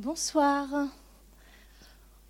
Bonsoir. 0.00 0.88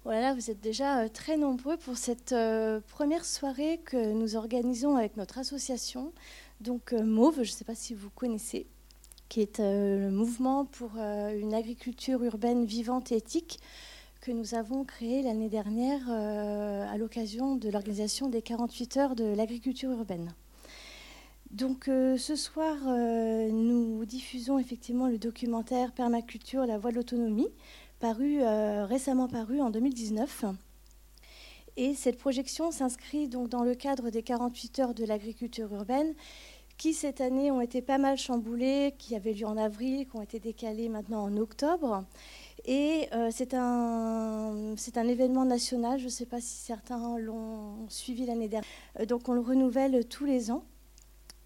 Voilà, 0.02 0.34
vous 0.34 0.50
êtes 0.50 0.60
déjà 0.60 1.02
euh, 1.02 1.08
très 1.08 1.36
nombreux 1.36 1.76
pour 1.76 1.96
cette 1.96 2.32
euh, 2.32 2.80
première 2.88 3.24
soirée 3.24 3.78
que 3.84 4.12
nous 4.12 4.34
organisons 4.34 4.96
avec 4.96 5.16
notre 5.16 5.38
association, 5.38 6.12
donc 6.60 6.92
euh, 6.92 7.04
MAUVE, 7.04 7.44
je 7.44 7.52
ne 7.52 7.56
sais 7.56 7.64
pas 7.64 7.76
si 7.76 7.94
vous 7.94 8.10
connaissez, 8.10 8.66
qui 9.28 9.40
est 9.40 9.60
le 9.60 10.10
mouvement 10.10 10.64
pour 10.64 10.96
une 10.96 11.54
agriculture 11.54 12.24
urbaine 12.24 12.64
vivante 12.64 13.12
et 13.12 13.18
éthique 13.18 13.60
que 14.20 14.32
nous 14.32 14.56
avons 14.56 14.82
créé 14.82 15.22
l'année 15.22 15.48
dernière 15.48 16.10
à 16.10 16.98
l'occasion 16.98 17.54
de 17.54 17.70
l'organisation 17.70 18.28
des 18.28 18.42
48 18.42 18.96
heures 18.96 19.14
de 19.14 19.32
l'agriculture 19.32 19.92
urbaine. 19.92 20.34
Donc 21.50 21.86
ce 21.86 22.36
soir, 22.36 22.76
nous 22.84 24.04
diffusons 24.04 24.58
effectivement 24.58 25.08
le 25.08 25.18
documentaire 25.18 25.92
Permaculture, 25.92 26.64
la 26.64 26.78
voie 26.78 26.90
de 26.90 26.96
l'autonomie, 26.96 27.48
euh, 28.02 28.86
récemment 28.86 29.28
paru 29.28 29.60
en 29.60 29.70
2019. 29.70 30.46
Et 31.76 31.94
cette 31.94 32.18
projection 32.18 32.70
s'inscrit 32.70 33.28
donc 33.28 33.48
dans 33.48 33.62
le 33.62 33.74
cadre 33.74 34.10
des 34.10 34.22
48 34.22 34.78
heures 34.78 34.94
de 34.94 35.04
l'agriculture 35.04 35.72
urbaine, 35.72 36.14
qui 36.78 36.94
cette 36.94 37.20
année 37.20 37.50
ont 37.50 37.60
été 37.60 37.82
pas 37.82 37.98
mal 37.98 38.16
chamboulées, 38.16 38.94
qui 38.98 39.14
avaient 39.14 39.34
lieu 39.34 39.46
en 39.46 39.56
avril, 39.56 40.08
qui 40.08 40.16
ont 40.16 40.22
été 40.22 40.40
décalées 40.40 40.88
maintenant 40.88 41.22
en 41.22 41.36
octobre. 41.36 42.04
Et 42.64 43.08
euh, 43.12 43.28
c'est 43.30 43.54
un, 43.54 44.74
un 44.96 45.08
événement 45.08 45.44
national, 45.44 45.98
je 45.98 46.06
ne 46.06 46.10
sais 46.10 46.26
pas 46.26 46.40
si 46.40 46.56
certains 46.56 47.18
l'ont 47.18 47.86
suivi 47.88 48.24
l'année 48.26 48.48
dernière. 48.48 48.68
Euh, 48.98 49.04
donc 49.04 49.28
on 49.28 49.34
le 49.34 49.40
renouvelle 49.40 50.06
tous 50.06 50.24
les 50.24 50.50
ans. 50.50 50.64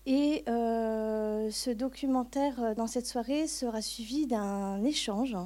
Et 0.07 0.45
ce 0.47 1.71
documentaire 1.71 2.75
dans 2.75 2.87
cette 2.87 3.07
soirée 3.07 3.47
sera 3.47 3.81
suivi 3.81 4.27
d'un 4.27 4.85
échange 4.85 5.37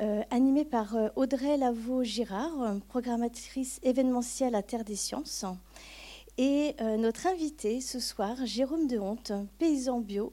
euh, 0.00 0.22
animée 0.30 0.64
par 0.64 0.96
euh, 0.96 1.08
Audrey 1.14 1.58
Lavaux-Girard, 1.58 2.76
programmatrice 2.88 3.80
événementielle 3.82 4.54
à 4.54 4.62
Terre 4.62 4.82
des 4.84 4.96
Sciences. 4.96 5.44
Et 6.38 6.74
euh, 6.80 6.96
notre 6.96 7.26
invité 7.26 7.82
ce 7.82 8.00
soir, 8.00 8.34
Jérôme 8.46 8.86
Dehonte, 8.86 9.32
paysan 9.58 10.00
bio 10.00 10.32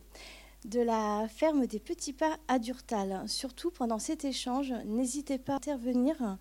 de 0.64 0.80
la 0.80 1.28
ferme 1.28 1.68
des 1.68 1.80
Petits 1.80 2.14
Pas 2.14 2.38
à 2.48 2.60
Durtal. 2.60 3.24
Surtout 3.28 3.70
pendant 3.70 4.00
cet 4.00 4.24
échange, 4.24 4.74
n'hésitez 4.86 5.38
pas 5.38 5.54
à 5.54 5.58
intervenir. 5.58 6.38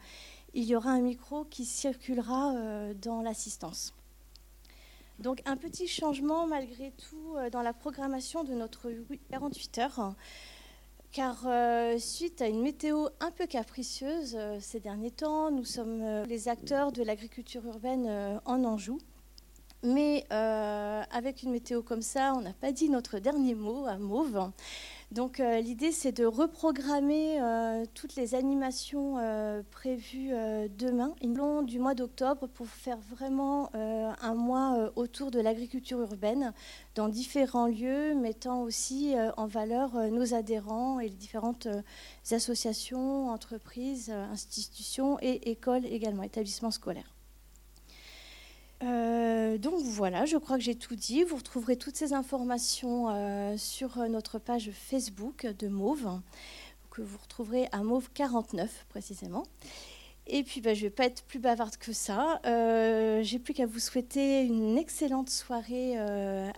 Il 0.54 0.62
y 0.62 0.76
aura 0.76 0.90
un 0.90 1.00
micro 1.00 1.44
qui 1.44 1.64
circulera 1.64 2.54
dans 3.02 3.22
l'assistance. 3.22 3.92
Donc 5.18 5.40
un 5.46 5.56
petit 5.56 5.88
changement 5.88 6.46
malgré 6.46 6.92
tout 6.92 7.36
dans 7.50 7.62
la 7.62 7.72
programmation 7.72 8.44
de 8.44 8.52
notre 8.54 8.92
48 9.30 9.78
heures 9.78 10.14
car 11.16 11.44
euh, 11.46 11.98
suite 11.98 12.42
à 12.42 12.46
une 12.46 12.60
météo 12.60 13.06
un 13.20 13.30
peu 13.30 13.46
capricieuse 13.46 14.36
euh, 14.38 14.58
ces 14.60 14.80
derniers 14.80 15.10
temps, 15.10 15.50
nous 15.50 15.64
sommes 15.64 16.02
euh, 16.02 16.26
les 16.26 16.48
acteurs 16.48 16.92
de 16.92 17.02
l'agriculture 17.02 17.64
urbaine 17.64 18.38
en 18.44 18.64
Anjou. 18.64 18.98
Mais 19.86 20.26
avec 20.30 21.42
une 21.42 21.52
météo 21.52 21.82
comme 21.82 22.02
ça, 22.02 22.34
on 22.36 22.40
n'a 22.40 22.52
pas 22.52 22.72
dit 22.72 22.90
notre 22.90 23.18
dernier 23.18 23.54
mot 23.54 23.86
à 23.86 23.96
Mauve. 23.96 24.50
Donc 25.12 25.38
euh, 25.38 25.60
l'idée 25.60 25.92
c'est 25.92 26.10
de 26.10 26.24
reprogrammer 26.24 27.40
euh, 27.40 27.84
toutes 27.94 28.16
les 28.16 28.34
animations 28.34 29.18
euh, 29.18 29.62
prévues 29.70 30.32
demain, 30.76 31.14
long 31.22 31.62
du 31.62 31.78
mois 31.78 31.94
d'octobre, 31.94 32.48
pour 32.48 32.66
faire 32.66 32.98
vraiment 32.98 33.70
un 33.74 34.34
mois 34.34 34.90
autour 34.96 35.30
de 35.30 35.40
l'agriculture 35.40 36.00
urbaine 36.00 36.52
dans 36.94 37.08
différents 37.08 37.66
lieux, 37.66 38.14
mettant 38.14 38.62
aussi 38.62 39.14
en 39.36 39.46
valeur 39.46 39.94
nos 40.10 40.34
adhérents 40.34 41.00
et 41.00 41.08
les 41.08 41.14
différentes 41.14 41.68
associations, 42.30 43.28
entreprises, 43.28 44.10
institutions 44.10 45.18
et 45.20 45.50
écoles 45.50 45.84
également, 45.86 46.22
établissements 46.22 46.70
scolaires. 46.70 47.15
Euh, 48.82 49.58
donc 49.58 49.80
voilà, 49.82 50.24
je 50.26 50.36
crois 50.36 50.56
que 50.56 50.62
j'ai 50.62 50.74
tout 50.74 50.96
dit. 50.96 51.22
Vous 51.24 51.36
retrouverez 51.36 51.76
toutes 51.76 51.96
ces 51.96 52.12
informations 52.12 53.08
euh, 53.10 53.56
sur 53.56 53.96
notre 54.08 54.38
page 54.38 54.70
Facebook 54.72 55.46
de 55.46 55.68
Mauve, 55.68 56.20
que 56.90 57.02
vous 57.02 57.18
retrouverez 57.18 57.68
à 57.72 57.82
Mauve 57.82 58.10
49 58.12 58.86
précisément. 58.88 59.44
Et 60.28 60.42
puis 60.42 60.60
bah, 60.60 60.74
je 60.74 60.80
ne 60.80 60.86
vais 60.86 60.90
pas 60.90 61.04
être 61.04 61.22
plus 61.22 61.38
bavarde 61.38 61.76
que 61.76 61.92
ça. 61.92 62.40
Euh, 62.46 63.22
j'ai 63.22 63.38
plus 63.38 63.54
qu'à 63.54 63.66
vous 63.66 63.78
souhaiter 63.78 64.42
une 64.42 64.76
excellente 64.76 65.30
soirée 65.30 65.96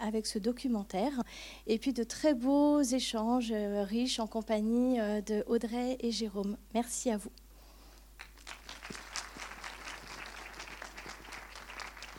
avec 0.00 0.26
ce 0.26 0.38
documentaire 0.38 1.22
et 1.66 1.78
puis 1.78 1.92
de 1.92 2.02
très 2.02 2.34
beaux 2.34 2.80
échanges 2.80 3.52
riches 3.52 4.20
en 4.20 4.26
compagnie 4.26 4.98
de 4.98 5.44
Audrey 5.46 5.98
et 6.00 6.10
Jérôme. 6.10 6.56
Merci 6.72 7.10
à 7.10 7.18
vous. 7.18 7.30